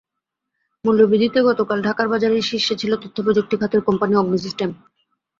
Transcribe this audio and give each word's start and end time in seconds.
মূল্যবৃদ্ধিতে 0.85 1.39
গতকাল 1.49 1.77
ঢাকার 1.81 2.07
বাজারে 2.09 2.37
শীর্ষে 2.41 2.75
ছিল 2.75 2.91
তথ্যপ্রযুক্তি 2.95 3.55
খাতের 3.61 3.81
কোম্পানি 3.87 4.13
অগ্নি 4.15 4.39
সিস্টেম। 4.45 4.69